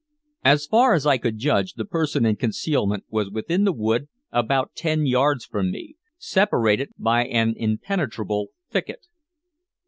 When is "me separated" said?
5.69-6.89